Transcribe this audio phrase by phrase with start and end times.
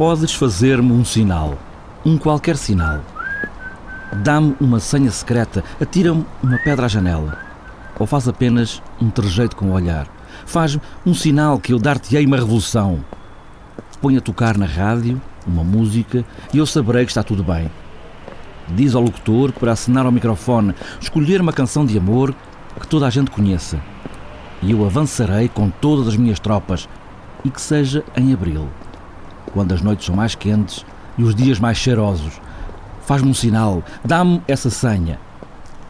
[0.00, 1.58] Podes fazer-me um sinal,
[2.06, 3.00] um qualquer sinal.
[4.24, 7.36] Dá-me uma senha secreta, atira-me uma pedra à janela.
[7.98, 10.08] Ou faz apenas um trejeito com o olhar.
[10.46, 13.04] Faz-me um sinal que eu dar-te-ei uma revolução.
[14.00, 17.70] Põe a tocar na rádio uma música e eu saberei que está tudo bem.
[18.68, 22.34] Diz ao locutor para acenar ao microfone, escolher uma canção de amor
[22.80, 23.78] que toda a gente conheça.
[24.62, 26.88] E eu avançarei com todas as minhas tropas
[27.44, 28.66] e que seja em abril
[29.52, 30.84] quando as noites são mais quentes
[31.16, 32.40] e os dias mais cheirosos.
[33.02, 35.18] Faz-me um sinal, dá-me essa senha.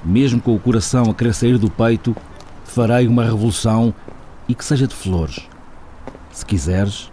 [0.05, 2.17] Mesmo com o coração a querer sair do peito,
[2.65, 3.95] farei uma revolução
[4.49, 5.47] e que seja de flores.
[6.33, 7.11] Se quiseres,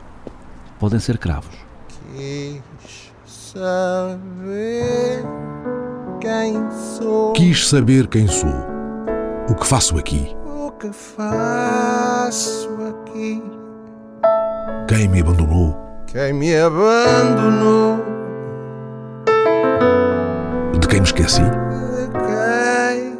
[0.79, 1.55] podem ser cravos.
[2.15, 5.25] Quis saber
[6.21, 7.33] quem sou.
[7.33, 8.53] Quis saber quem sou.
[9.49, 10.35] O que faço aqui?
[10.45, 13.41] O que faço aqui?
[14.87, 15.86] Quem me abandonou?
[16.07, 17.97] Quem me abandonou?
[20.79, 21.41] De quem me esqueci?
[21.41, 23.17] De quem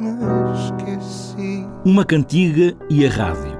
[0.00, 1.66] me esqueci?
[1.84, 3.58] Uma cantiga e a rádio.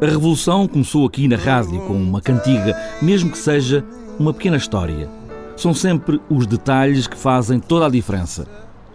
[0.00, 3.84] A revolução começou aqui na rádio com uma cantiga, mesmo que seja
[4.18, 5.10] uma pequena história.
[5.54, 8.46] São sempre os detalhes que fazem toda a diferença.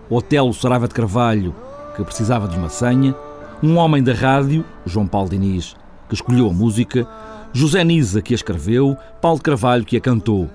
[0.09, 1.53] Otelo Saraiva de Carvalho,
[1.95, 3.15] que precisava de uma senha,
[3.61, 5.75] um homem da rádio, João Paulo Diniz,
[6.09, 7.07] que escolheu a música,
[7.53, 10.49] José Nisa, que a escreveu, Paulo Carvalho, que a cantou,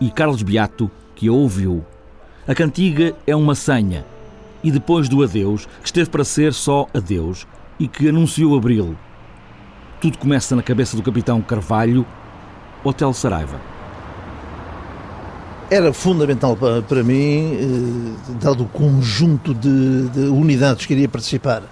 [0.00, 1.84] e Carlos Beato, que a ouviu.
[2.46, 4.06] A cantiga é uma senha,
[4.64, 7.46] e depois do adeus, que esteve para ser só adeus,
[7.78, 8.96] e que anunciou abril.
[10.00, 12.06] Tudo começa na cabeça do capitão Carvalho,
[12.82, 13.60] Hotel Saraiva.
[15.70, 21.62] Era fundamental para, mim, eh, dado o conjunto de, de unidades que iria participar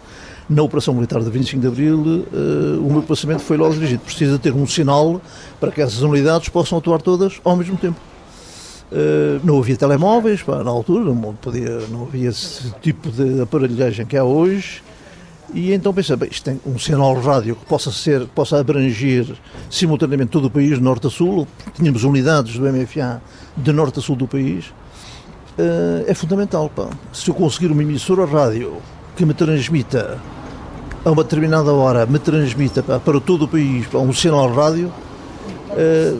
[0.49, 4.03] na Operação Militar de 25 de Abril, uh, o meu pensamento foi logo dirigido.
[4.05, 5.21] Precisa ter um sinal
[5.59, 7.99] para que essas unidades possam atuar todas ao mesmo tempo.
[8.93, 14.06] Uh, não havia telemóveis pá, na altura, não, podia, não havia esse tipo de aparelhagem
[14.06, 14.83] que há hoje.
[15.53, 19.27] E então pensei, bem, isto tem um sinal rádio que possa ser, que possa abranger
[19.71, 21.47] simultaneamente todo o país, norte a sul.
[21.75, 23.21] Tínhamos unidades do MFA
[23.56, 24.67] de norte a sul do país.
[25.59, 26.69] Uh, é fundamental.
[26.69, 26.89] Pá.
[27.12, 28.77] Se eu conseguir uma emissora rádio
[29.16, 30.21] que me transmita
[31.06, 34.93] a uma determinada hora me transmita para, todo o país um sinal rádio,
[35.71, 36.15] eh,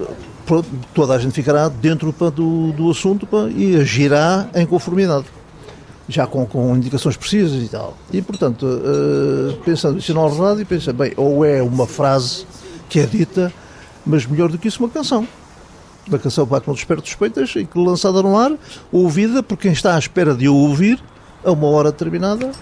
[0.94, 5.26] toda a gente ficará dentro do, do assunto e agirá em conformidade,
[6.08, 7.96] já com, com indicações precisas e tal.
[8.12, 12.46] E, portanto, eh, pensando em sinal rádio, pensa, bem, ou é uma frase
[12.88, 13.52] que é dita,
[14.06, 15.26] mas melhor do que isso, uma canção.
[16.06, 18.52] Uma canção para que não desperte suspeitas e que lançada no ar,
[18.92, 21.02] ouvida por quem está à espera de ouvir
[21.44, 22.52] a uma hora determinada,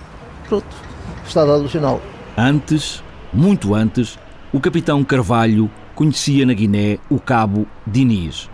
[0.48, 0.66] pronto,
[1.26, 2.00] está dado o sinal.
[2.36, 4.18] Antes, muito antes,
[4.52, 8.48] o capitão Carvalho conhecia na Guiné o cabo Diniz.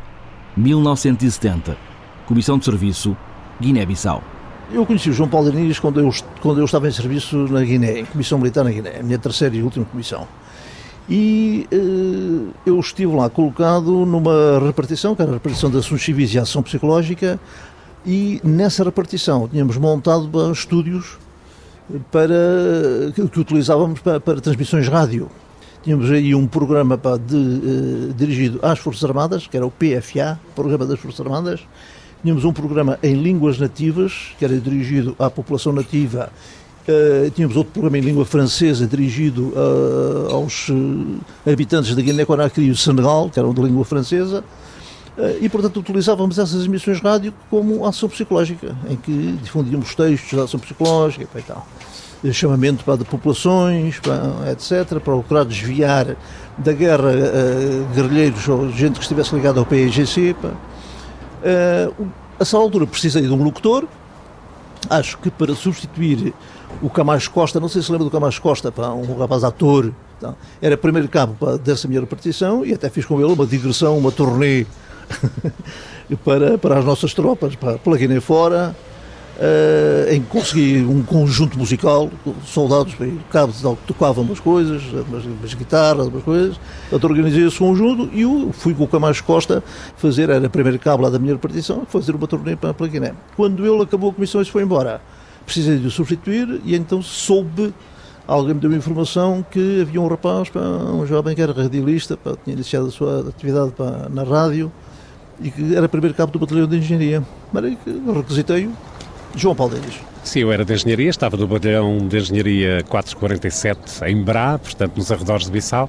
[0.57, 1.77] 1970.
[2.27, 3.17] Comissão de Serviço,
[3.61, 4.23] Guiné-Bissau.
[4.73, 8.01] Eu conheci o João Paulo Diniz quando eu, quando eu estava em serviço na Guiné,
[8.01, 10.29] em Comissão Militar na Guiné, a minha terceira e última comissão.
[11.09, 16.33] E eh, eu estive lá colocado numa repartição, que era a repartição de assuntos civis
[16.33, 17.41] e ação psicológica,
[18.07, 21.19] e nessa repartição tínhamos montado estúdios
[22.11, 25.29] para, que utilizávamos para, para transmissões rádio.
[25.83, 30.85] Tínhamos aí um programa de, uh, dirigido às Forças Armadas, que era o PFA, Programa
[30.85, 31.61] das Forças Armadas.
[32.23, 36.31] Tínhamos um programa em línguas nativas, que era dirigido à população nativa.
[36.87, 40.69] Uh, tínhamos outro programa em língua francesa, dirigido uh, aos
[41.51, 44.45] habitantes da Guiné-Conakry e o Senegal, que eram de língua francesa.
[45.41, 50.59] E, portanto, utilizávamos essas emissões rádio como ação psicológica, em que difundíamos textos de ação
[50.59, 51.67] psicológica e tal
[52.33, 56.17] chamamento para de populações, para, etc., para procurar desviar
[56.59, 60.33] da guerra uh, guerrilheiros ou gente que estivesse ligada ao PIGC.
[60.33, 62.07] Uh,
[62.39, 63.87] a essa altura precisei de um locutor,
[64.89, 66.35] acho que para substituir
[66.83, 70.35] o Camacho Costa, não sei se lembra do Camacho Costa, pá, um rapaz ator, tá,
[70.61, 74.13] era primeiro cabo pá, dessa minha repartição e até fiz com ele uma digressão, uma
[74.13, 74.67] turnê
[76.25, 78.75] para, para as nossas tropas, pá, pela Guiné fora,
[79.37, 82.11] uh, em que consegui um conjunto musical,
[82.45, 82.95] soldados,
[83.31, 86.61] cabos tocavam umas coisas, umas, umas guitarras, umas coisas,
[86.93, 89.63] então organizei esse conjunto e eu fui com o Camacho Costa
[89.97, 92.89] fazer, era o primeiro cabo lá da minha repartição, fazer uma turnê para, para a
[92.89, 93.15] Guiné.
[93.37, 95.01] Quando ele acabou a comissão e se foi embora,
[95.45, 97.73] precisei de o substituir e então soube
[98.27, 100.49] alguém me deu informação que havia um rapaz,
[100.95, 103.73] um jovem que era radialista, tinha iniciado a sua atividade
[104.11, 104.71] na rádio
[105.41, 107.23] e que era primeiro cabo do batalhão de engenharia.
[107.53, 107.77] Mas
[108.15, 108.73] requisitei-o
[109.35, 110.01] João Denis.
[110.23, 115.11] Sim, eu era de engenharia, estava no batalhão de engenharia 447 em Brá, portanto nos
[115.11, 115.89] arredores de Bissau,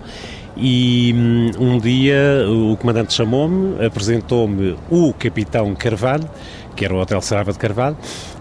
[0.56, 6.30] e hum, um dia o comandante chamou-me, apresentou-me o capitão Carvalho,
[6.76, 7.98] que era o Hotel Sarava de Carvalho,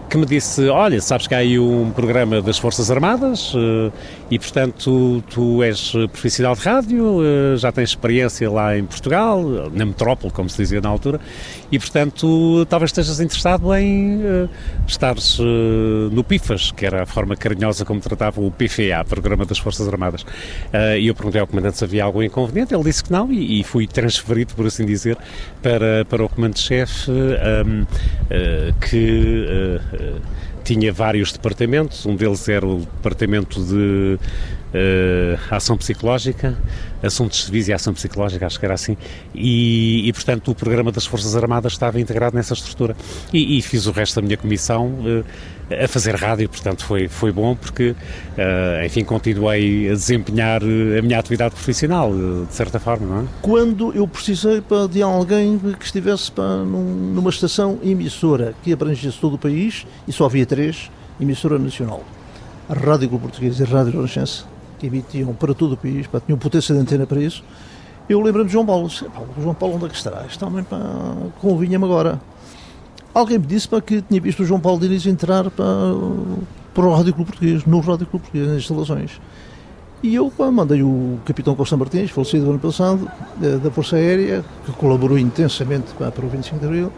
[0.09, 3.91] que me disse: Olha, sabes que há aí um programa das Forças Armadas eh,
[4.31, 9.43] e, portanto, tu, és profissional de rádio, eh, já tens experiência lá em Portugal,
[9.73, 11.19] na metrópole, como se dizia na altura,
[11.69, 14.49] e, portanto, talvez estejas interessado em uh,
[15.39, 19.85] uh, no PIFAS, que era a forma carinhosa como tratava o PFA, Programa das Forças
[19.85, 20.21] Armadas.
[20.21, 23.59] Uh, e eu perguntei ao comandante se havia algum inconveniente, ele disse que não, e,
[23.59, 25.17] e fui transferido, por assim dizer,
[25.61, 27.85] para, para o comando-chefe, um,
[28.79, 29.45] que
[30.63, 34.17] tinha vários departamentos, um deles era o departamento de
[34.73, 36.57] uh, ação psicológica,
[37.01, 38.95] assuntos serviço e ação psicológica, acho que era assim,
[39.33, 42.95] e, e, portanto o programa das Forças Armadas estava integrado nessa estrutura.
[43.33, 45.25] E, e fiz o resto da minha comissão uh,
[45.83, 51.19] a fazer rádio, portanto foi, foi bom porque, uh, enfim, continuei a desempenhar a minha
[51.19, 53.25] atividade profissional, de certa forma, não é?
[53.41, 59.37] Quando eu precisei de alguém que estivesse num, numa estação emissora que abrangesse todo o
[59.37, 60.89] país, e só havia três,
[61.19, 62.03] emissora nacional,
[62.69, 64.45] a Rádio Clube Português e a Rádio Renascença,
[64.79, 67.43] que emitiam para todo o país, pá, tinham potência de antena para isso.
[68.09, 69.05] Eu lembro-me de João Paulo, disse,
[69.39, 70.25] João Paulo onde é que estará?
[71.39, 72.19] Convinha-me agora.
[73.13, 75.63] Alguém me disse pá, que tinha visto o João Paulo Diniz entrar pá,
[76.73, 79.19] para o Rádio Clube Português, no Rádio Clube Português, nas instalações.
[80.01, 83.11] E eu pá, mandei o capitão Costa Martins, falecido ano passado,
[83.61, 86.91] da Força Aérea, que colaborou intensamente pá, para o 25 de Abril,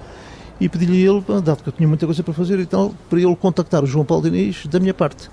[0.62, 3.20] e pedi-lhe ele, pá, dado que eu tinha muita coisa para fazer e tal, para
[3.20, 5.30] ele contactar o João Paulo Diniz da minha parte.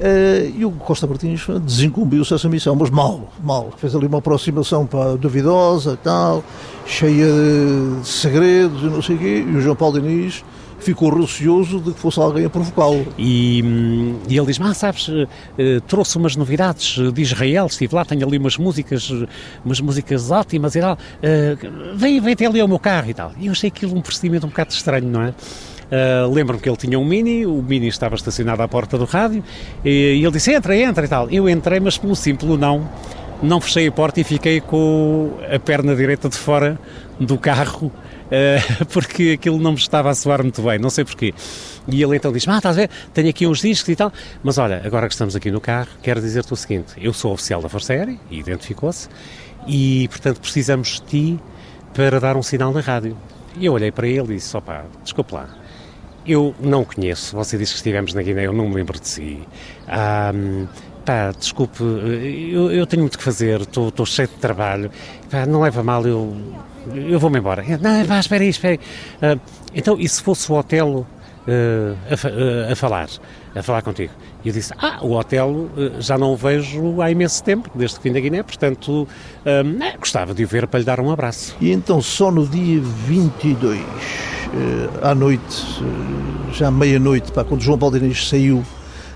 [0.00, 3.70] Uh, e o Costa Martins desincumbiu-se dessa missão, mas mal, mal.
[3.76, 6.42] Fez ali uma aproximação para duvidosa tal,
[6.84, 7.26] cheia
[8.00, 10.44] de segredos e não sei o quê, e o João Paulo Diniz
[10.84, 13.06] ficou receoso de que fosse alguém a provocá-lo.
[13.16, 15.26] E, hum, e, ele diz: Ah, sabes, uh,
[15.86, 19.10] trouxe umas novidades de Israel, estive lá, tenho ali umas músicas,
[19.64, 20.94] umas músicas ótimas e tal.
[20.94, 23.32] Uh, vem, vem até ali ao meu carro e tal.
[23.38, 25.34] E eu achei aquilo um procedimento um bocado estranho, não é?
[25.94, 29.44] Uh, Lembro-me que ele tinha um Mini, o Mini estava estacionado à porta do rádio
[29.84, 31.30] e, e ele disse: entra, entra e tal.
[31.30, 32.90] Eu entrei, mas pelo simples não,
[33.40, 36.80] não fechei a porta e fiquei com a perna direita de fora
[37.20, 41.32] do carro uh, porque aquilo não me estava a soar muito bem, não sei porquê.
[41.86, 42.90] E ele então diz: Ah, estás a ver?
[43.12, 44.12] Tenho aqui uns discos e tal,
[44.42, 47.62] mas olha, agora que estamos aqui no carro, quero dizer-te o seguinte: eu sou oficial
[47.62, 49.08] da Força Aérea, e identificou-se,
[49.64, 51.40] e portanto precisamos de ti
[51.92, 53.16] para dar um sinal na rádio.
[53.56, 55.63] E eu olhei para ele e disse: opá, desculpe lá
[56.26, 57.36] eu não conheço.
[57.36, 59.40] Você disse que estivemos na Guiné, eu não me lembro de si.
[60.34, 60.66] Um,
[61.04, 64.90] pá, desculpe, eu, eu, tenho muito que fazer, estou cheio de trabalho.
[65.30, 66.36] Pá, não leva mal, eu,
[66.94, 67.64] eu vou-me embora.
[67.80, 68.78] Não, pá, espera aí, espera
[69.20, 69.36] aí.
[69.36, 69.40] Uh,
[69.74, 71.06] então, e se fosse o Otelo
[71.46, 73.08] a, a, falar,
[73.54, 74.12] a falar contigo?
[74.44, 77.98] E eu disse, ah, o Otelo uh, já não o vejo há imenso tempo, desde
[77.98, 79.08] que vim da Guiné, portanto,
[79.98, 81.56] gostava de o ver para lhe dar um abraço.
[81.60, 83.80] E então, só no dia 22
[84.54, 88.64] eh, à noite, eh, já meia-noite, quando João Paulo Diniz saiu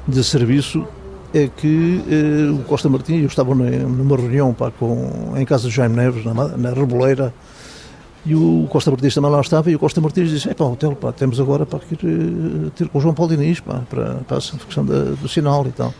[0.06, 0.84] de serviço,
[1.32, 5.74] é que eh, o Costa Martins, eu estava numa reunião pá, com, em casa de
[5.74, 7.32] Jaime Neves, na, na Reboleira,
[8.26, 10.94] e o Costa Martins também lá estava, e o Costa Martins disse: é pá, hotel,
[10.94, 11.80] pá, temos agora para
[12.74, 15.72] ter com o João Paulo Diniz, pá, para, para a questão da, do sinal e
[15.72, 15.94] tal.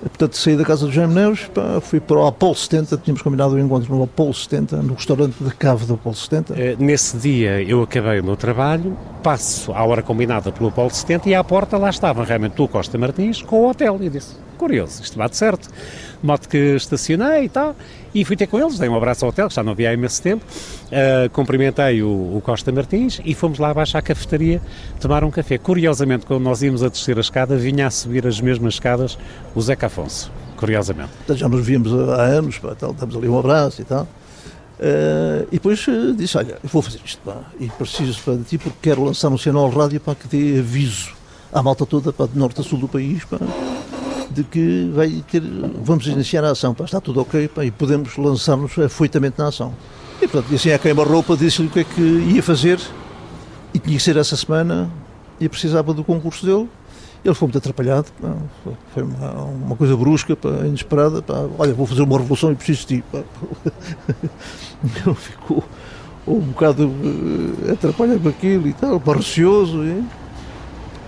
[0.00, 3.54] Portanto, saí da casa do Jaime Neves, pá, fui para o Apolo 70, tínhamos combinado
[3.54, 6.54] o um encontro no Apolo 70, no restaurante de cave do Apolo 70.
[6.58, 11.28] Eh, nesse dia eu acabei o meu trabalho, passo à hora combinada pelo Apolo 70
[11.28, 13.98] e à porta lá estava realmente o Costa Martins com o hotel.
[14.00, 15.68] E disse, curioso, isto bate certo.
[16.20, 17.74] De modo que estacionei e tal,
[18.14, 19.94] e fui ter com eles, dei um abraço ao hotel, que já não havia há
[19.94, 24.60] imenso tempo, uh, cumprimentei o, o, Costa Martins e fomos lá abaixo à cafetaria
[25.00, 25.56] tomar um café.
[25.56, 29.16] Curiosamente, quando nós íamos a descer a escada, vinha a subir as mesmas escadas
[29.54, 31.10] o Zeca Afonso, curiosamente.
[31.30, 34.02] Já nos víamos há anos, pá, tal, damos ali um abraço e tal.
[34.02, 38.44] Uh, e depois uh, disse, olha, eu vou fazer isto, pá, e preciso pá, de
[38.44, 41.12] ti porque quero lançar um sinal rádio para que dê aviso
[41.52, 43.38] à malta toda, pá, de norte a sul do país, pá,
[44.30, 45.42] de que vai ter,
[45.82, 49.74] vamos iniciar a ação, pá, está tudo ok pá, e podemos lançar-nos afoitamente na ação.
[50.50, 52.78] E assim a queima-roupa, disse-lhe o que é que ia fazer
[53.72, 54.90] e tinha que ser essa semana
[55.40, 56.68] e precisava do concurso dele.
[57.24, 58.34] Ele foi muito atrapalhado, pá,
[58.94, 61.22] foi uma, uma, coisa brusca, inesperada.
[61.58, 63.04] Olha, vou fazer uma revolução e preciso de ti.
[65.04, 65.62] Ele ficou
[66.26, 69.14] um bocado uh, atrapalhado com aquilo e tal, pá,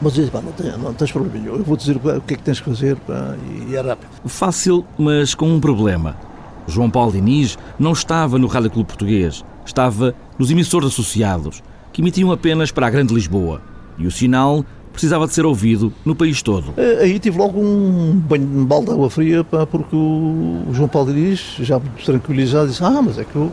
[0.02, 2.42] mas disse, não, tens, não tens problema nenhum, eu vou dizer o que é que
[2.42, 3.36] tens que fazer pá,
[3.68, 4.10] e é rápido.
[4.26, 6.16] Fácil, mas com um problema.
[6.66, 12.30] João Paulo Diniz não estava no Rádio Clube Português, estava nos emissores associados, que emitiam
[12.32, 13.60] apenas para a Grande Lisboa.
[13.98, 16.72] E o sinal precisava de ser ouvido no país todo.
[16.76, 20.88] Eh, Aí tive logo um banho de balde de água fria, pá, porque o João
[20.88, 23.50] Paulo Diniz, já tranquilizado, disse: Ah, mas é que eu,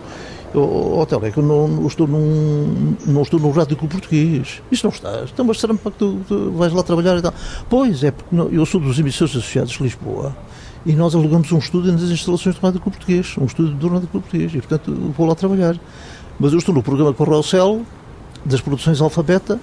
[0.52, 4.62] é que eu não, não estou num, não estou num rádio português.
[4.72, 5.30] Isso não estás.
[5.32, 7.34] Então, mas será para que tu, tu vais lá trabalhar e tal?
[7.70, 10.36] Pois é, porque não- eu sou dos emissores associados de Lisboa.
[10.86, 14.08] E nós alugamos um estúdio nas instalações do Rádio Clube Português, um estúdio do Rádio
[14.08, 15.76] Clube Português, e portanto vou lá trabalhar.
[16.40, 17.82] Mas eu estou no programa Corrocel,
[18.46, 19.60] das produções Alfabeta,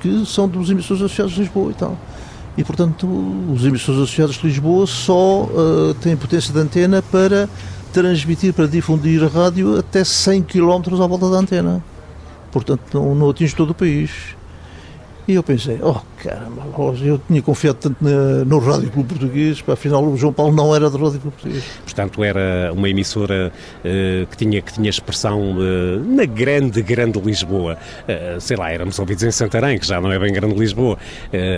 [0.00, 1.98] que são dos emissores associados de Lisboa e tal.
[2.56, 3.06] E, portanto,
[3.52, 7.48] os emissores associados de Lisboa só eh, têm potência de antena para
[7.92, 11.82] transmitir, para difundir a rádio até 100 km à volta da antena.
[12.50, 14.10] Portanto, não, não atinge todo o país.
[15.30, 16.62] E eu pensei, oh caramba,
[17.04, 20.74] eu tinha confiado tanto na- no Rádio Clube Português, para afinal o João Paulo não
[20.74, 21.64] era do Rádio Clube Português.
[21.84, 23.52] Portanto, era uma emissora
[23.84, 27.78] eh, que, tinha, que tinha expressão eh, na grande, grande Lisboa.
[28.08, 30.98] Eh, sei lá, éramos ouvidos em Santarém, que já não é bem grande Lisboa.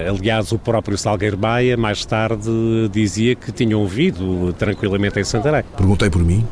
[0.07, 2.51] Aliás, o próprio Salgueiro Baia, mais tarde,
[2.93, 5.65] dizia que tinha ouvido tranquilamente em Santarém.
[5.79, 6.47] Perguntei por mim,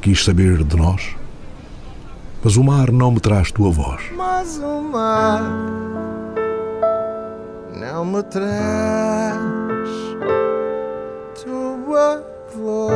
[0.00, 1.16] quis saber de nós,
[2.44, 4.00] mas o mar não me traz tua voz.
[4.16, 5.42] Mas o mar
[7.92, 9.34] não me traz
[11.42, 12.22] tua
[12.54, 12.94] voz.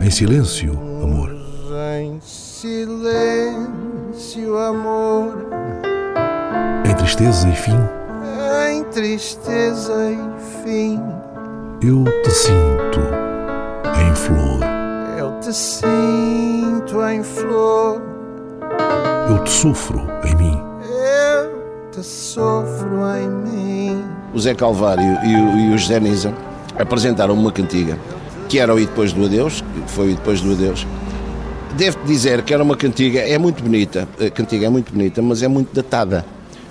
[0.00, 1.30] Em silêncio, amor,
[2.00, 3.58] Em silêncio,
[4.58, 5.36] amor,
[6.84, 7.78] em tristeza e fim,
[8.70, 10.18] em tristeza e
[10.62, 11.00] fim,
[11.82, 13.00] eu te sinto
[14.00, 14.60] em flor,
[15.18, 18.00] eu te sinto em flor,
[19.28, 20.60] eu te sofro em mim.
[20.82, 24.04] eu te sofro em mim.
[24.34, 26.32] o Zé Calvário e o, e o José Nisa
[26.78, 27.98] apresentaram uma cantiga
[28.48, 30.86] que era o E Depois do Adeus, que foi o E Depois do Adeus.
[31.76, 35.42] Devo-te dizer que era uma cantiga, é muito bonita, a cantiga é muito bonita, mas
[35.42, 36.24] é muito datada.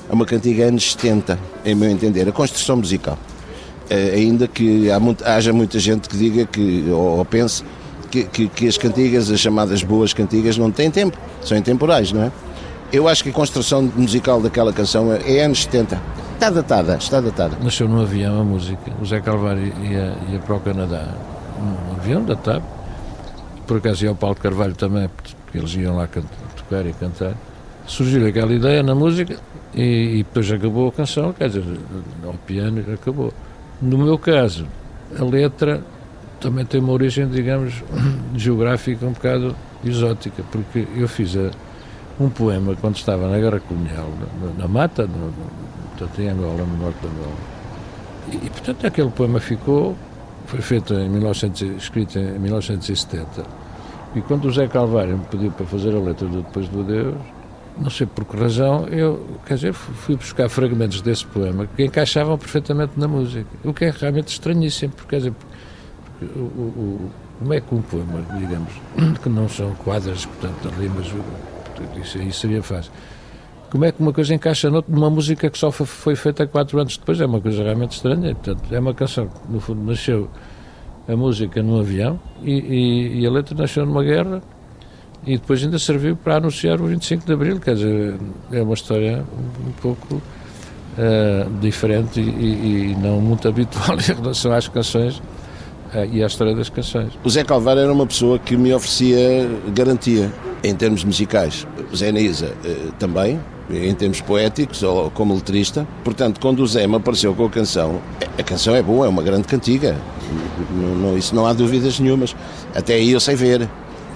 [0.10, 3.18] É uma cantiga anos 70, em meu entender, a construção musical.
[3.90, 7.64] Eh, ainda que há muito- haja muita gente que diga que, ou, ou pense
[8.14, 12.24] que, que- que as cantigas, as chamadas boas cantigas, não têm tempo, são intemporais, não
[12.24, 12.32] é?
[12.92, 16.00] Eu acho que a construção musical daquela canção é, é anos 70.
[16.36, 17.58] Está datada, está datada.
[17.64, 18.92] Nasceu num avião a música.
[19.02, 21.08] O Zé Carvalho ia, ia para o Canadá
[21.60, 22.62] num avião da TAP.
[23.66, 26.22] Por acaso ia ao Paulo Carvalho também, porque eles iam lá can-
[26.56, 27.34] tocar e cantar.
[27.88, 29.38] Surgiu aquela ideia na música
[29.74, 31.64] e, e depois acabou a canção, quer dizer,
[32.24, 33.34] ao piano acabou.
[33.82, 34.68] No meu caso,
[35.20, 35.82] a letra
[36.44, 37.84] também tem uma origem, digamos,
[38.36, 41.36] geográfica um bocado exótica, porque eu fiz
[42.20, 44.08] um poema quando estava na Guerra Colonial,
[44.42, 45.34] na, na Mata, no,
[45.98, 47.36] portanto, em Angola, no norte de Angola.
[48.32, 49.96] E, portanto, aquele poema ficou,
[50.46, 53.26] foi feito em 1900, escrito em 1970.
[54.16, 57.16] E quando o Zé Calvário me pediu para fazer a letra do Depois do Adeus,
[57.78, 61.84] não sei por que razão, eu, quer dizer, fu- fui buscar fragmentos desse poema que
[61.84, 63.48] encaixavam perfeitamente na música.
[63.64, 65.34] O que é realmente estranhíssimo, porque, quer dizer,
[66.36, 68.72] o, o- como é que um poema, digamos,
[69.22, 71.08] que não são quadras, portanto, rimas,
[72.02, 72.92] isso aí seria fácil.
[73.72, 77.20] Como é que uma coisa encaixa numa música que só foi, feita quatro anos depois?
[77.20, 78.36] É uma coisa realmente estranha.
[78.36, 80.30] Portanto, é uma canção que, no fundo, nasceu
[81.10, 84.42] a música num avião e, e- e a letra nasceu numa guerra
[85.26, 87.60] e depois ainda serviu para anunciar o 25 de Abril.
[87.60, 88.16] Quer dizer,
[88.52, 89.24] é uma história
[89.68, 90.22] um pouco
[90.98, 95.20] eh, diferente e, e- não muito habitual em relação às canções
[96.12, 97.14] e à história das canções.
[97.24, 100.32] O Zé Calvário era uma pessoa que me oferecia garantia
[100.64, 101.68] em termos musicais.
[101.92, 105.88] O Zé Nisa eh, também, em termos poéticos ou como letrista.
[106.04, 108.02] Portanto, quando o Zé me apareceu com a canção,
[108.38, 109.96] a canção é boa, é uma grande cantiga.
[111.18, 112.36] Isso não há dúvidas nenhumas.
[112.74, 113.70] Até aí eu sei ver.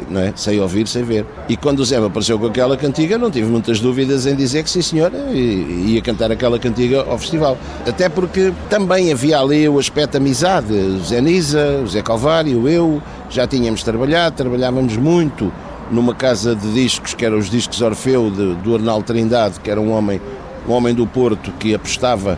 [0.10, 0.34] Não é?
[0.36, 1.25] Sei ouvir, sei ver.
[1.50, 4.70] E quando o Zé apareceu com aquela cantiga, não tive muitas dúvidas em dizer que
[4.70, 7.58] sim, senhor, e- e ia cantar aquela cantiga ao festival.
[7.86, 10.72] Até porque também havia ali o aspecto amizade.
[10.74, 15.51] O Zé Nisa, o Zé Calvário, eu, já tínhamos trabalhado, trabalhávamos muito
[15.92, 19.80] numa casa de discos, que eram os discos Orfeu, de- do Arnaldo Trindade, que era
[19.80, 20.20] um homem,
[20.68, 22.38] um homem do Porto que apostava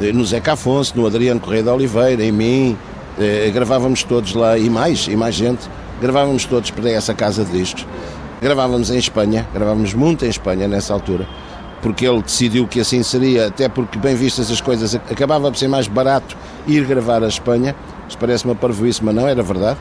[0.00, 2.76] eh, no Zeca Afonso, no Adriano Correia de Oliveira, em mim,
[3.18, 5.68] eh, gravávamos todos lá, e mais, e mais gente,
[6.00, 7.86] gravávamos todos para essa casa de discos.
[8.40, 11.26] Gravávamos em Espanha, gravávamos muito em Espanha nessa altura,
[11.82, 15.68] porque ele decidiu que assim seria, até porque, bem vistas as coisas, acabava por ser
[15.68, 16.36] mais barato
[16.66, 17.74] ir gravar a Espanha.
[18.08, 19.78] Isto parece uma parvoíce, mas não, era verdade.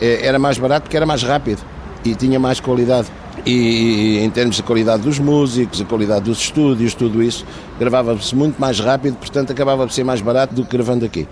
[0.00, 1.60] Eh, Era mais barato porque era mais rápido
[2.04, 3.08] e tinha mais qualidade.
[3.44, 7.44] E em termos de qualidade dos músicos, a qualidade dos estúdios, tudo isso,
[7.78, 11.28] gravava-se muito mais rápido, portanto acabava por ser mais barato do que gravando aqui.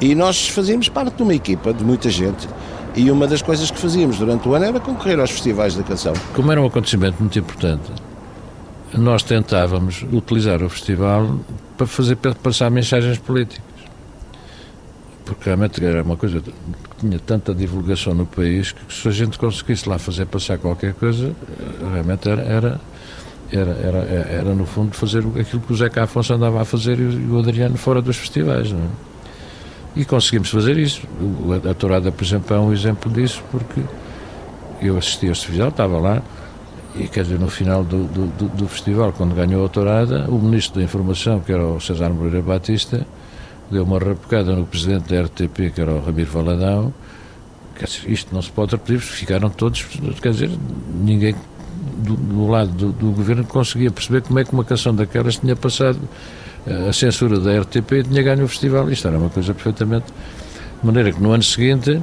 [0.00, 2.48] E nós fazíamos parte de uma equipa de muita gente.
[2.98, 6.12] E uma das coisas que fazíamos durante o ano era concorrer aos festivais da canção.
[6.34, 7.92] Como era um acontecimento muito importante,
[8.92, 11.38] nós tentávamos utilizar o festival
[11.76, 13.62] para fazer passar mensagens políticas.
[15.24, 16.52] Porque realmente era uma coisa que
[16.98, 21.32] tinha tanta divulgação no país que se a gente conseguisse lá fazer passar qualquer coisa,
[21.92, 22.80] realmente era, era,
[23.52, 27.30] era, era, era no fundo fazer aquilo que o Zeca Afonso andava a fazer e
[27.30, 28.72] o Adriano fora dos festivais.
[28.72, 29.08] Não é?
[29.98, 31.02] E conseguimos fazer isso.
[31.68, 33.82] A Tourada, por exemplo, é um exemplo disso, porque
[34.80, 36.22] eu assisti a este festival, estava lá,
[36.94, 40.78] e quer dizer, no final do, do, do, festival, quando ganhou a tourada, o ministro
[40.78, 43.04] da Informação, que era o César Moreira Batista,
[43.68, 46.94] deu uma rapocada no presidente da RTP, que era o Ramiro Valadão.
[47.84, 49.84] Dizer, isto não se pode repetir, ficaram todos,
[50.22, 50.50] quer dizer,
[50.94, 51.34] ninguém
[51.96, 55.56] do, do lado do, do, governo conseguia perceber como é que uma canção daquelas tinha
[55.56, 55.98] passado
[56.88, 58.90] a censura da RTP tinha ganho o festival.
[58.90, 60.06] Isto era uma coisa perfeitamente.
[60.80, 62.00] De maneira que no ano seguinte,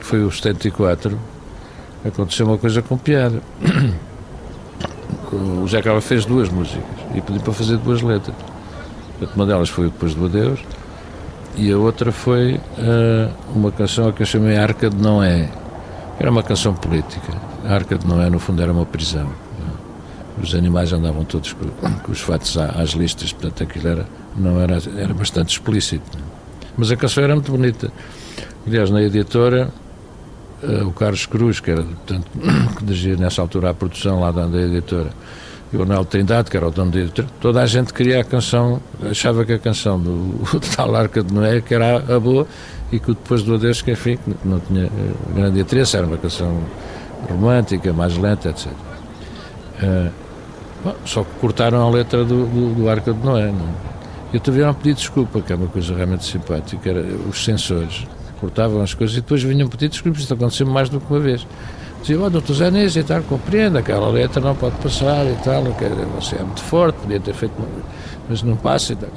[0.00, 1.18] foi o 74,
[2.04, 3.40] aconteceu uma coisa com piada.
[5.32, 6.84] o Zé Carlos fez duas músicas
[7.14, 8.36] e pediu para fazer duas letras.
[9.34, 10.60] Uma delas foi Depois do Adeus
[11.56, 15.48] e a outra foi uh, uma canção que eu chamei Arca de Noé.
[16.18, 17.32] Era uma canção política.
[17.64, 19.28] A Arca de Noé, no fundo, era uma prisão.
[20.42, 24.78] Os animais andavam todos com, com os fatos às listas, portanto aquilo era, não era,
[24.96, 26.18] era bastante explícito.
[26.76, 27.90] Mas a canção era muito bonita.
[28.66, 29.70] Aliás, na editora,
[30.62, 32.26] uh, o Carlos Cruz, que era, portanto,
[32.78, 35.10] que dirigia nessa altura a produção lá da, editora,
[35.72, 38.24] e o Arnaldo Trindade, que era o dono da editora, toda a gente queria a
[38.24, 42.46] canção, achava que a canção do, do tal Arca de Noé que era a boa
[42.90, 44.90] e que depois do Adeus, que enfim, não tinha eh,
[45.34, 46.62] grande interesse, era uma canção
[47.28, 48.66] romântica, mais lenta, etc.
[48.66, 48.76] Uh,
[49.82, 50.10] eh,
[51.04, 53.46] só que cortaram a letra do, do, do Arca de Noé.
[53.46, 53.66] Não?
[54.32, 54.36] É?
[54.36, 58.06] E tiveram a pedir desculpa, que é uma coisa realmente simpática, era os censores
[58.40, 60.22] cortavam as coisas e depois vinham pedir desculpas.
[60.22, 61.46] Isto aconteceu mais do que uma vez.
[62.00, 65.64] Dizia, oh, doutor Zé e tal, compreenda, aquela letra não pode passar e tal,
[66.14, 67.54] você é muito forte, podia ter feito,
[68.28, 69.10] mas não passa e tal.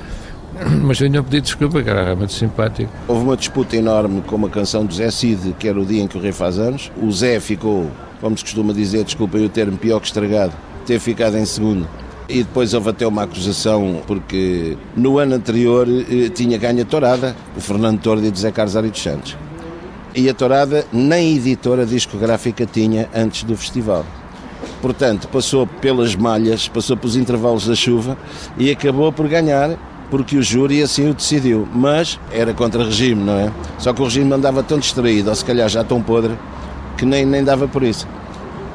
[0.83, 2.91] Mas vinham pedir desculpa, que era realmente simpático.
[3.07, 6.07] Houve uma disputa enorme com uma canção do Zé Cid, que era o dia em
[6.07, 6.91] que o rei faz anos.
[7.01, 11.37] O Zé ficou, como se costuma dizer, desculpem o termo, pior que estragado, ter ficado
[11.37, 11.87] em segundo.
[12.29, 17.35] E depois houve até uma acusação, porque no ano anterior eh, tinha ganho a tourada
[17.57, 19.37] o Fernando Tordi e Zé Carlos Ari dos Santos.
[20.15, 24.05] E a tourada nem editora discográfica tinha antes do festival.
[24.81, 28.17] Portanto, passou pelas malhas, passou pelos intervalos da chuva
[28.57, 29.77] e acabou por ganhar
[30.09, 31.67] porque o júri assim o decidiu.
[31.73, 33.51] Mas era contra regime, não é?
[33.79, 36.37] Só que o regime andava tão distraído, ou se calhar já tão podre,
[36.97, 38.07] que nem, nem dava por isso.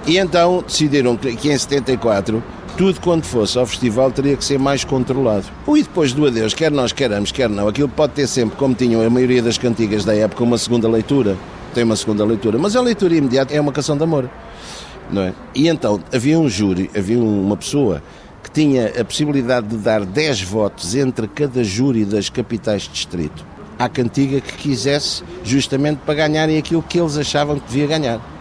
[0.06, 2.42] E então decidiram que em 74
[2.76, 5.46] tudo quanto fosse ao festival teria que ser mais controlado.
[5.68, 9.04] E depois do adeus, quer nós queramos, quer não, aquilo pode ter sempre, como tinham
[9.04, 11.36] a maioria das cantigas da época, uma segunda leitura.
[11.74, 14.30] Tem uma segunda leitura, mas a leitura imediata é uma canção de amor.
[15.10, 15.32] Não é?
[15.54, 18.02] E então havia um júri, havia uma pessoa
[18.42, 23.44] que tinha a possibilidade de dar 10 votos entre cada júri das capitais de distrito
[23.78, 28.35] à cantiga que quisesse, justamente para ganharem aquilo que eles achavam que devia ganhar.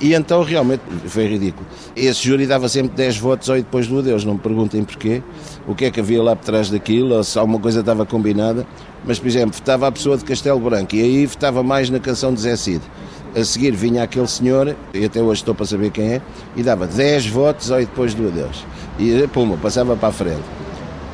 [0.00, 1.66] E então realmente foi ridículo.
[1.94, 5.22] Esse júri dava sempre 10 votos ao e depois do adeus, não me perguntem porquê,
[5.66, 8.66] o que é que havia lá por trás daquilo, ou se alguma coisa estava combinada.
[9.04, 12.32] Mas, por exemplo, votava a pessoa de Castelo Branco e aí votava mais na canção
[12.32, 12.80] de Zé Cid.
[13.36, 16.22] A seguir vinha aquele senhor, e até hoje estou para saber quem é,
[16.56, 18.64] e dava 10 votos ao e depois do adeus.
[18.98, 20.42] E puma, passava para a frente.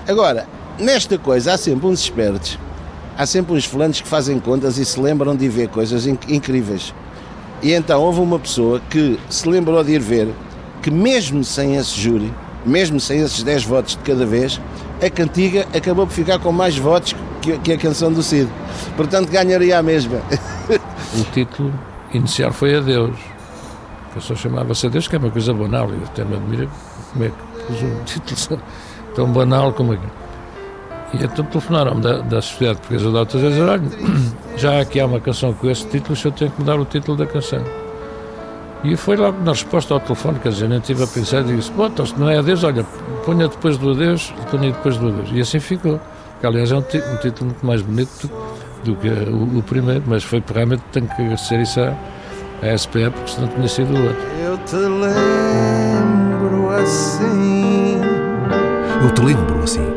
[0.06, 0.46] Agora,
[0.78, 2.56] nesta coisa há sempre uns espertos,
[3.18, 6.94] há sempre uns fulanos que fazem contas e se lembram de ver coisas incríveis.
[7.62, 10.28] E então houve uma pessoa que se lembrou de ir ver
[10.82, 12.32] que, mesmo sem esse júri,
[12.64, 14.60] mesmo sem esses 10 votos de cada vez,
[15.04, 18.48] a cantiga acabou por ficar com mais votos que, que a canção do Cid.
[18.96, 20.20] Portanto, ganharia a mesma.
[21.16, 21.72] O título
[22.12, 23.16] inicial foi Adeus.
[24.10, 25.88] A pessoa chamava-se Adeus, que é uma coisa banal.
[25.90, 26.70] Eu até me admiro
[27.12, 28.60] como é que um título
[29.14, 30.25] tão banal como aquele.
[31.14, 33.82] E então telefonaram-me da, da Sociedade Portuguesa de Autos e dizer, olha,
[34.56, 37.16] já aqui há uma canção com esse título, se eu tenho que mudar o título
[37.16, 37.62] da canção.
[38.84, 41.72] E foi logo na resposta ao telefone, quer dizer, nem tive a pensar e disse,
[41.72, 42.84] bom, então se não é adeus, olha,
[43.24, 45.30] ponha depois do adeus e ponha depois do adeus.
[45.32, 46.00] E assim ficou.
[46.40, 48.28] Que aliás é um, um título muito mais bonito
[48.84, 51.94] do, do que o, o, primeiro, mas foi realmente tenho que agradecer isso à,
[52.62, 54.22] à SPE, porque senão tinha sido o outro.
[54.44, 58.00] Eu te lembro assim.
[59.02, 59.95] Eu te lembro assim.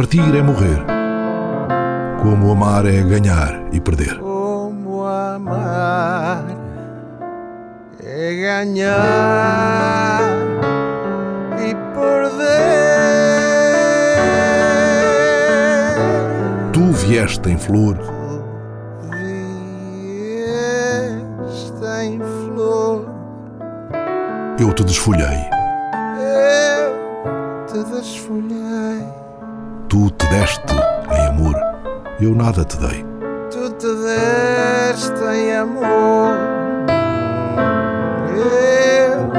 [0.00, 0.82] Partir é morrer.
[2.22, 4.18] Como amar é ganhar e perder.
[4.18, 6.42] Como amar
[8.02, 10.22] é ganhar
[11.58, 12.30] e perder.
[16.72, 17.98] Tu vieste em flor.
[20.32, 23.04] Vieste em flor
[24.58, 25.59] Eu te desfolhei.
[30.20, 30.74] Te deste
[31.12, 31.54] em amor.
[32.20, 33.04] Eu nada te dei.
[33.50, 36.36] Tu te deste em amor.
[38.36, 39.32] Eu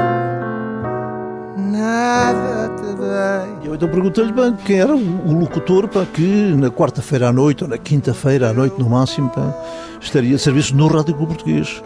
[1.56, 3.68] nada te dei.
[3.68, 6.22] Eu então perguntei-lhe bem, quem era o locutor para que
[6.56, 9.54] na quarta-feira à noite ou na quinta-feira à noite no máximo pá,
[10.00, 11.82] estaria de serviço no Rádio Clube Português.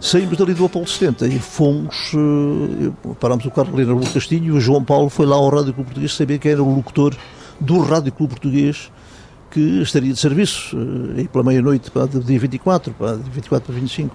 [0.00, 4.46] Saímos dali do Apolo 70 e fomos, eh, parámos o carro ali na Rua Castilho
[4.46, 7.14] e o João Paulo foi lá ao Rádio Clube Português saber quem era o locutor
[7.60, 8.90] do Rádio Clube Português
[9.50, 13.80] que estaria de serviço eh, aí pela meia-noite do dia 24, pá, de 24 para
[13.80, 14.14] 25.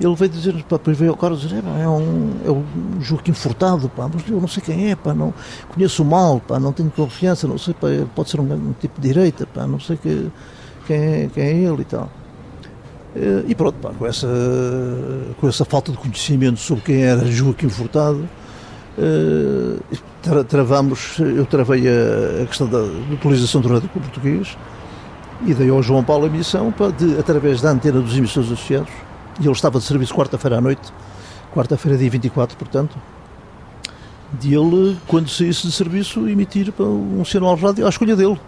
[0.00, 3.32] Ele veio dizer, pá, depois veio ao carro dizer, é, é, um, é um Joaquim
[3.32, 5.32] Furtado, pá, mas eu não sei quem é, pá, não,
[5.74, 9.08] conheço mal, pá, não tenho confiança, não sei, pá, pode ser um, um tipo de
[9.08, 10.30] direita, pá, não sei que,
[10.86, 12.10] quem, é, quem é ele e tal.
[13.16, 14.28] Eh, E pronto, pá, com, essa,
[15.40, 18.37] com essa falta de conhecimento sobre quem era Joaquim Furtado, eh,
[20.22, 22.82] tra- travamos, eu travei a, questão da
[23.12, 24.56] utilização do rádio português
[25.46, 28.90] e dei ao João Paulo a missão para, de, através da antena dos emissores associados,
[29.40, 30.92] e ele estava de serviço quarta-feira à noite,
[31.54, 32.96] quarta-feira dia 24, portanto,
[34.40, 38.38] de ele, quando saísse de serviço, emitir para um sinal de rádio à escolha dele.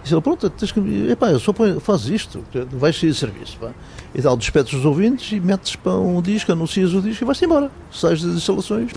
[0.00, 3.70] E disse ele, pronto, tens que, epá, só fazes isto, vais sair de serviço, pá.
[4.14, 7.44] E tal, despedes os ouvintes e metes para um disco, anuncias o disco e vais-te
[7.44, 7.70] embora.
[7.90, 8.92] Sais das instalações,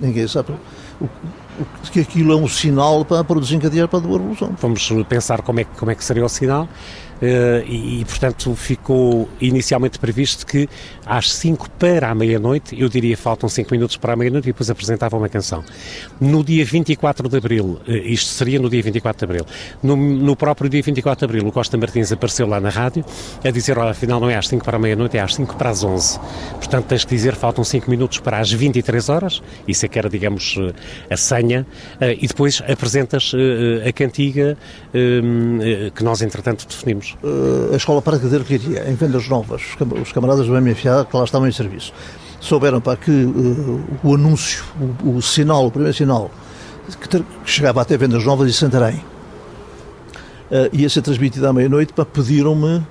[0.00, 0.52] ninguém sabe
[1.00, 4.54] o, o, que aquilo é um sinal para, para desencadear para a revolução.
[4.60, 6.68] Vamos pensar como é, como é que seria o sinal.
[7.22, 10.68] Eh, e, e, portanto, ficou inicialmente previsto que
[11.06, 14.68] às 5 para a meia-noite, eu diria faltam 5 minutos para a meia-noite, e depois
[14.68, 15.62] apresentava uma canção.
[16.20, 19.46] No dia 24 de abril, eh, isto seria no dia 24 de abril,
[19.80, 23.04] no, no próprio dia 24 de abril, o Costa Martins apareceu lá na rádio
[23.44, 25.70] a dizer: olha, afinal não é às 5 para a meia-noite, é às 5 para
[25.70, 26.18] as 11.
[26.54, 30.08] Portanto, tens que dizer faltam 5 minutos para as 23 horas, isso é que era,
[30.08, 31.64] digamos, eh, a senha,
[32.00, 33.32] e depois apresentas
[33.86, 34.56] a cantiga
[35.94, 37.11] que nós, entretanto, definimos.
[37.22, 41.06] Eh, a Escola Prática de Arquearia, em Vendas Novas, os cam- os camaradas do MFA
[41.08, 41.92] que lá estavam em serviço,
[42.40, 44.64] souberam para que eh, o anúncio,
[45.04, 46.30] o, o sinal, o primeiro sinal,
[47.00, 49.00] que, ter- que chegava até Vendas Novas e Santarém,
[50.50, 52.82] eh, ia ser transmitido à meia-noite, para pediram-me,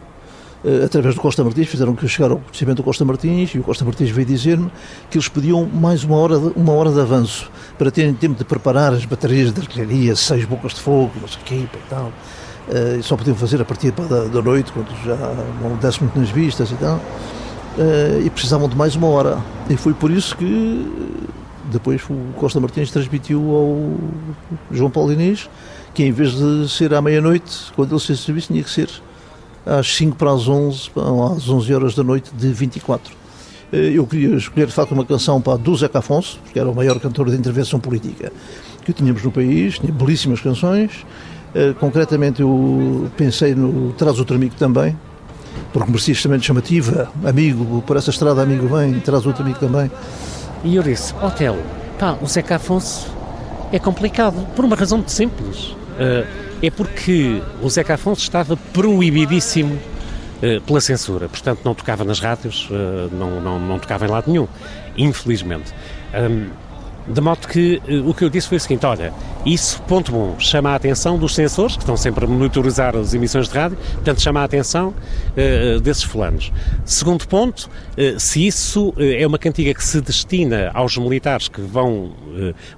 [0.85, 3.63] através do Costa Martins, fizeram que eu chegar ao conhecimento do Costa Martins, e o
[3.63, 4.71] Costa Martins veio dizer-me
[5.09, 8.45] que eles pediam mais uma hora, de, uma hora de avanço, para terem tempo de
[8.45, 12.11] preparar as baterias de artilharia, seis bocas de fogo, não sei o quê, e tal.
[12.69, 15.15] Eh, e só podiam fazer a partir da, da noite, quando já
[15.61, 16.99] não desse muito nas vistas e tal.
[17.77, 19.37] Eh, e precisavam de mais uma hora.
[19.69, 21.19] E foi por isso que
[21.71, 23.91] depois o Costa Martins transmitiu ao
[24.71, 25.49] João Paulo Inês
[25.93, 28.89] que em vez de ser à meia-noite, quando ele de serviço, tinha que ser
[29.65, 31.01] às 5 para as 11, pá,
[31.35, 33.13] às 11 horas da noite de 24.
[33.73, 36.75] Eh, Eu queria escolher de facto uma canção para do Zeca Afonso, porque era o
[36.75, 38.31] maior cantor de intervenção política
[38.85, 41.05] que tínhamos no país, tinha belíssimas canções.
[41.53, 44.97] Eh, Concretamente eu pensei no Traz outro amigo também,
[45.73, 49.91] porque merecia extremamente chamativa, amigo, por essa estrada amigo vem, traz outro amigo também.
[50.63, 51.57] E eu disse, hotel,
[51.99, 53.07] pá, o Zeca Afonso
[53.71, 55.75] é complicado, por uma razão muito simples.
[55.99, 56.25] Eh,
[56.63, 59.77] é porque o Zeca Afonso estava proibidíssimo
[60.41, 62.69] eh, pela censura, portanto não tocava nas rádios,
[63.11, 64.47] não, não, não tocava em lado nenhum,
[64.97, 65.73] infelizmente.
[67.07, 69.13] De modo que eh, o que eu disse foi o seguinte: olha,
[69.45, 73.49] isso, ponto bom, chama a atenção dos censores, que estão sempre a monitorizar as emissões
[73.49, 74.93] de rádio, portanto, chama a atenção
[75.35, 76.51] eh, desses fulanos.
[76.85, 82.11] Segundo ponto, eh, se isso é uma cantiga que se destina aos militares que vão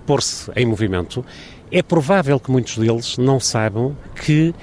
[0.05, 1.25] pôr-se em movimento,
[1.71, 4.53] é provável que muitos deles não saibam que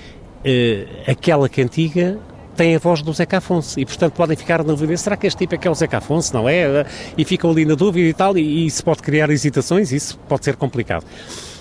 [1.07, 2.18] aquela cantiga
[2.61, 5.38] tem a voz do Zeca Afonso e, portanto, podem ficar na dúvida: será que este
[5.38, 6.35] tipo é que é o Zeca Afonso?
[6.35, 6.85] Não é?
[7.16, 10.44] E ficam ali na dúvida e tal, e, e isso pode criar hesitações, isso pode
[10.44, 11.03] ser complicado.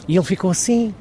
[0.10, 0.94] E ele ficou assim,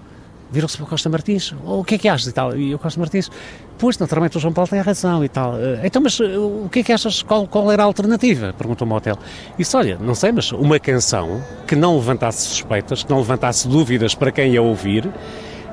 [0.52, 2.56] virou-se para o Costa Martins: oh, o que é que achas e tal?
[2.56, 3.28] E o Costa Martins:
[3.76, 5.56] pois, naturalmente, o João Paulo tem razão e tal.
[5.58, 7.20] "Eh, Então, mas eh, o que é que achas?
[7.20, 8.54] Qual, qual era a alternativa?
[8.56, 9.18] Perguntou-me o hotel.
[9.58, 14.14] Disse: olha, não sei, mas uma canção que não levantasse suspeitas, que não levantasse dúvidas
[14.14, 15.10] para quem ia ouvir.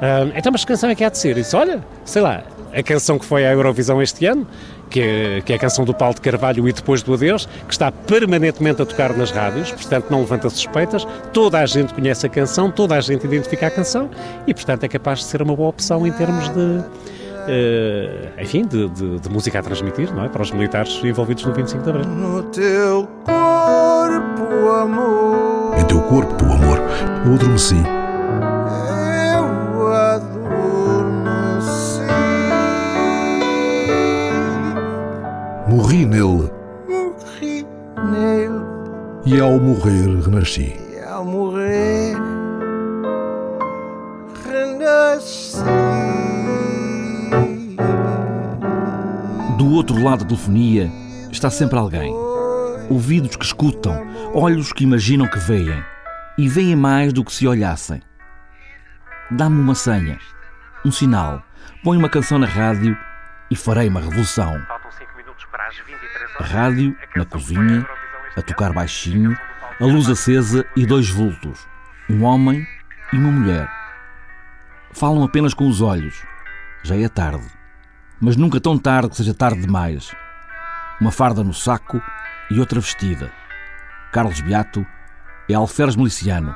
[0.02, 1.36] Ah, então, mas que canção é que há de ser?
[1.36, 2.44] Disse, olha, sei lá,
[2.76, 4.46] a canção que foi à Eurovisão este ano,
[4.90, 7.74] que é, que é a canção do Paulo de Carvalho e Depois do Adeus, que
[7.74, 12.30] está permanentemente a tocar nas rádios, portanto não levanta suspeitas, toda a gente conhece a
[12.30, 14.10] canção, toda a gente identifica a canção
[14.46, 16.84] e, portanto, é capaz de ser uma boa opção em termos de,
[17.48, 20.30] eh, enfim, de, de- de música a transmitir, não é?
[20.30, 22.06] Para os militares envolvidos no 25 de Abril.
[22.06, 26.80] No teu corpo, amor, Em teu corpo, amor,
[27.26, 27.76] eu adormeci.
[35.96, 36.52] Morri nele.
[36.90, 37.66] Morri
[38.12, 38.66] nele.
[39.26, 40.76] E ao morrer renasci.
[40.92, 42.18] E ao morrer
[44.44, 45.64] renasci.
[49.58, 50.92] Do outro lado da telefonia
[51.32, 52.14] está sempre alguém.
[52.90, 55.82] Ouvidos que escutam, olhos que imaginam que veem.
[56.38, 58.02] E veem mais do que se olhassem.
[59.32, 60.20] Dá-me uma senha,
[60.86, 61.42] um sinal,
[61.86, 62.98] põe uma canção na rádio
[63.50, 64.75] e farei uma revolução.
[66.40, 67.88] Rádio, na cozinha,
[68.36, 69.38] a tocar baixinho,
[69.80, 71.66] a luz acesa e dois vultos,
[72.10, 72.68] um homem
[73.14, 73.70] e uma mulher.
[74.92, 76.22] Falam apenas com os olhos.
[76.84, 77.46] Já é tarde,
[78.20, 80.14] mas nunca tão tarde que seja tarde demais.
[81.00, 82.02] Uma farda no saco
[82.52, 83.32] e outra vestida.
[84.12, 84.86] Carlos Beato
[85.50, 86.56] é alferes miliciano.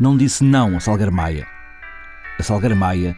[0.00, 1.46] Não disse não a Salgueiro Maia.
[2.38, 3.16] A Salgueiro Maia,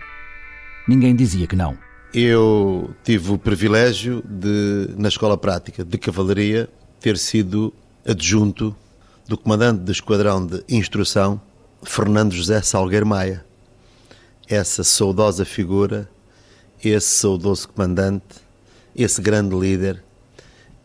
[0.86, 1.78] ninguém dizia que não.
[2.12, 6.68] Eu tive o privilégio de, na escola prática de cavalaria,
[6.98, 7.72] ter sido
[8.04, 8.74] adjunto
[9.28, 11.40] do comandante do esquadrão de instrução,
[11.84, 13.44] Fernando José Salgueiro Maia.
[14.48, 16.10] Essa saudosa figura,
[16.82, 18.40] esse saudoso comandante,
[18.96, 20.02] esse grande líder,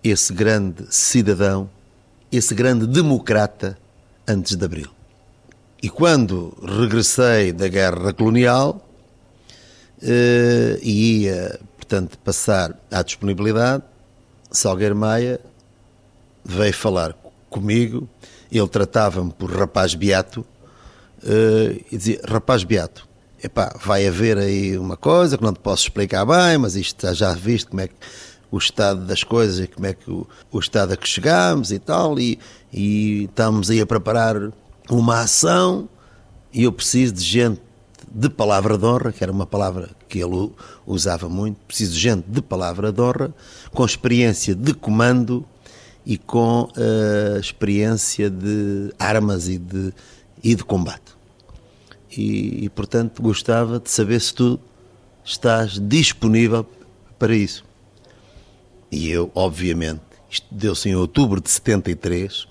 [0.03, 1.67] esse grande cidadão,
[2.31, 3.75] esse grande democrata
[4.27, 4.91] antes de Abril.
[5.81, 8.84] E quando regressei da guerra colonial
[10.81, 13.83] e ia, portanto, passar à disponibilidade,
[14.51, 15.39] Salgueiro Maia
[16.43, 17.15] veio falar
[17.49, 18.07] comigo,
[18.51, 20.45] ele tratava-me por rapaz beato.
[21.23, 23.07] Eh, e dizia, rapaz beato,
[23.43, 27.33] epá, vai haver aí uma coisa que não te posso explicar bem, mas isto já
[27.33, 27.95] viste como é que
[28.51, 31.79] o estado das coisas e como é que o, o estado a que chegámos e
[31.79, 32.37] tal, e,
[32.71, 34.35] e estamos aí a preparar
[34.89, 35.89] uma ação
[36.53, 37.61] e eu preciso de gente
[38.13, 40.51] de palavra de honra, que era uma palavra que ele
[40.85, 43.33] usava muito, preciso de gente de palavra de honra,
[43.71, 45.45] com experiência de comando
[46.05, 49.93] e com uh, experiência de armas e de,
[50.43, 51.15] e de combate.
[52.15, 54.59] E, e, portanto, gostava de saber se tu
[55.23, 56.65] estás disponível
[57.17, 57.65] para isso.
[58.91, 62.47] E eu, obviamente, isto deu-se em outubro de 73,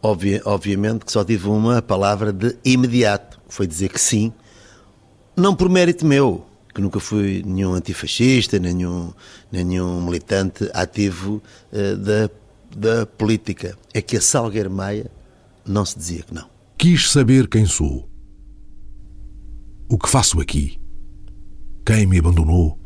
[0.00, 4.32] obvi obviamente que só tive uma palavra de imediato, foi dizer que sim,
[5.38, 9.12] não por mérito meu, que nunca fui nenhum antifascista, nenhum,
[9.50, 12.30] nenhum militante ativo uh, da,
[12.76, 13.76] da política.
[13.94, 15.10] É que a Salgueiro Maia
[15.64, 16.48] não se dizia que não.
[16.76, 18.08] Quis saber quem sou.
[19.88, 20.78] O que faço aqui?
[21.84, 22.78] Quem me abandonou?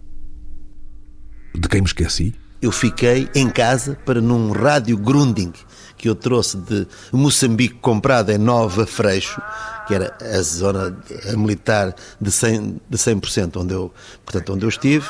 [1.54, 2.34] De quem me esqueci?
[2.62, 5.52] Eu fiquei em casa para num rádio Grunding
[5.98, 9.40] que eu trouxe de Moçambique comprado em Nova Freixo,
[9.86, 10.96] que era a zona
[11.36, 13.92] militar de 100%, de 100% onde, eu,
[14.24, 15.06] portanto, onde eu estive,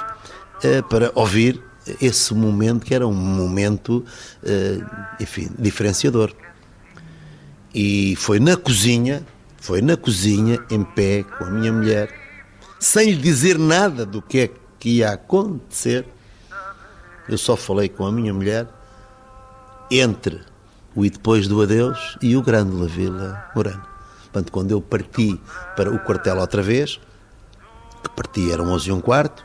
[0.62, 1.62] eh, para ouvir
[2.00, 4.04] esse momento que era um momento,
[4.44, 4.80] eh,
[5.18, 6.34] enfim, diferenciador.
[7.74, 9.24] E foi na cozinha,
[9.58, 12.10] foi na cozinha, em pé, com a minha mulher,
[12.78, 16.06] sem lhe dizer nada do que é que ia acontecer,
[17.28, 18.66] eu só falei com a minha mulher
[19.90, 20.40] entre
[20.94, 23.82] o e depois do adeus e o grande La Vila Morano.
[24.24, 25.38] Portanto, quando eu parti
[25.76, 26.98] para o quartel outra vez,
[28.02, 29.44] que parti eram 11 e um quarto,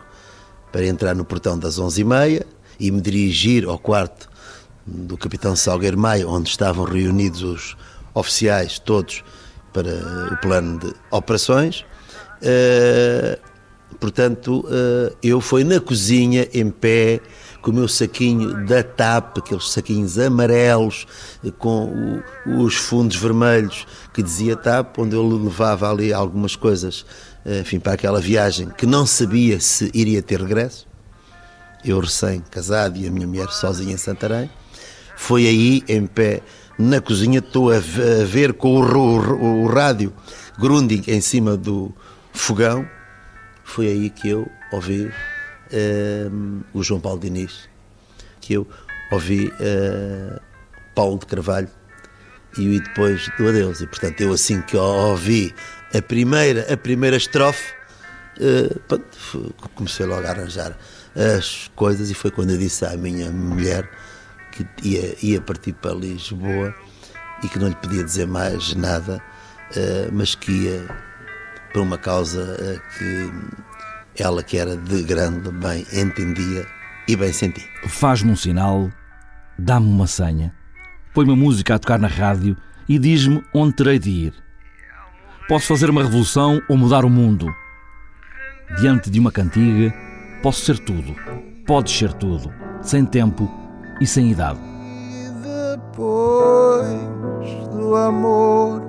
[0.71, 2.47] para entrar no portão das 11 e meia
[2.79, 4.29] e me dirigir ao quarto
[4.85, 7.77] do capitão Salgueiro Maia, onde estavam reunidos os
[8.13, 9.23] oficiais todos
[9.73, 11.85] para o plano de operações.
[12.41, 13.37] Uh,
[13.99, 17.19] portanto, uh, eu fui na cozinha, em pé,
[17.67, 21.05] com o meu saquinho da TAP, aqueles saquinhos amarelos
[21.57, 27.05] com o, os fundos vermelhos que dizia TAP, onde eu levava ali algumas coisas,
[27.45, 30.87] enfim, para aquela viagem que não sabia se iria ter regresso.
[31.83, 34.49] Eu recém-casado e a minha mulher sozinha em Santarém.
[35.17, 36.41] Foi aí, em pé,
[36.79, 37.79] na cozinha, estou a
[38.25, 40.13] ver com o, o, o rádio
[40.57, 41.93] Grunding em cima do
[42.31, 42.87] fogão.
[43.65, 45.11] Foi aí que eu ouvi
[45.71, 47.69] uh, o João Paulo Diniz,
[48.41, 48.67] que eu
[49.11, 50.39] ouvi uh,
[50.95, 51.69] Paulo de Carvalho
[52.57, 53.81] e depois do Adeus.
[53.81, 55.53] E portanto, eu assim que ouvi
[55.93, 57.73] a primeira, a primeira estrofe,
[58.39, 60.77] uh, pronto, comecei logo a arranjar
[61.15, 63.89] as coisas e foi quando eu disse à minha mulher
[64.51, 66.73] que ia, ia partir para Lisboa
[67.43, 69.21] e que não lhe podia dizer mais nada,
[69.71, 71.07] uh, mas que ia
[71.73, 72.57] por uma causa
[72.97, 73.31] que
[74.23, 76.65] ela que era de grande bem entendia
[77.07, 77.63] e bem sentia.
[77.87, 78.91] Faz-me um sinal,
[79.57, 80.53] dá-me uma senha,
[81.13, 84.33] põe-me a música a tocar na rádio e diz-me onde terei de ir.
[85.47, 87.47] Posso fazer uma revolução ou mudar o mundo.
[88.79, 89.93] Diante de uma cantiga,
[90.43, 91.15] posso ser tudo.
[91.65, 93.49] Podes ser tudo, sem tempo
[94.01, 94.59] e sem idade.
[94.59, 95.29] E
[95.75, 98.86] depois do amor.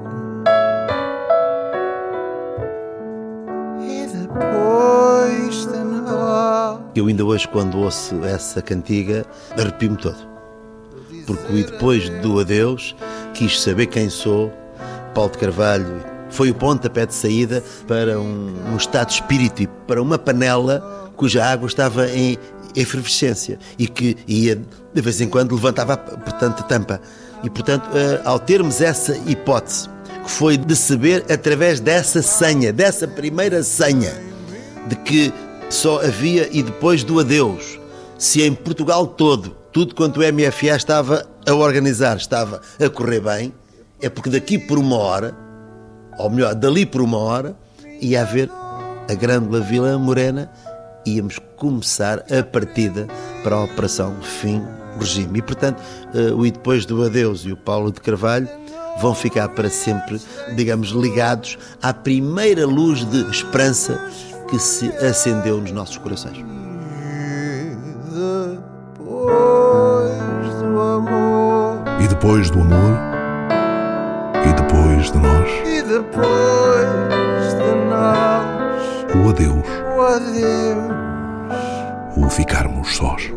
[6.94, 9.24] Eu ainda hoje, quando ouço essa cantiga,
[9.56, 10.16] arrepio-me todo.
[11.26, 12.96] Porque depois do adeus,
[13.34, 14.52] quis saber quem sou,
[15.14, 19.66] Paulo de Carvalho foi o pontapé de saída para um, um estado de espírito e
[19.86, 22.38] para uma panela cuja água estava em
[22.76, 24.60] efervescência e que ia,
[24.94, 27.00] de vez em quando, levantava, portanto, a tampa.
[27.42, 29.88] E, portanto, eh, ao termos essa hipótese,
[30.24, 34.12] que foi de saber através dessa senha, dessa primeira senha,
[34.88, 35.32] de que
[35.68, 37.78] só havia e depois do adeus,
[38.18, 43.52] se em Portugal todo, tudo quanto o MFA estava a organizar estava a correr bem,
[44.00, 45.36] é porque daqui por uma hora,
[46.18, 47.56] ou melhor, dali por uma hora,
[48.00, 48.50] ia haver
[49.08, 50.50] a grande Vila Morena,
[51.06, 53.06] íamos começar a partida
[53.42, 54.62] para a Operação Fim
[54.98, 55.38] Regime.
[55.38, 55.82] E, portanto,
[56.14, 58.48] eh, o E Depois do Adeus e o Paulo de Carvalho
[59.00, 60.20] vão ficar para sempre,
[60.56, 64.00] digamos, ligados à primeira luz de esperança
[64.48, 66.44] que se acendeu nos nossos corações.
[69.28, 71.82] Depois do amor.
[72.00, 72.98] E depois do amor?
[74.44, 75.50] E depois de nós?
[75.66, 78.46] E depois de nós.
[79.14, 79.68] O adeus?
[79.96, 80.98] O adeus.
[82.16, 83.30] O ficarmos sós?